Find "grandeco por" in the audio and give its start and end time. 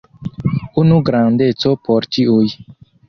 1.09-2.09